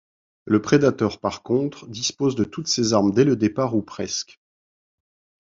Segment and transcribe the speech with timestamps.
[0.45, 4.39] Le predator, par contre, dispose de toutes ses armes dès le départ, ou presque.